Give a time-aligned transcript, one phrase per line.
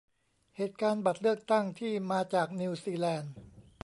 [0.57, 3.33] เหตุการณ์บัตรเลือกตั้งที่มาจากนิวซีแลนต์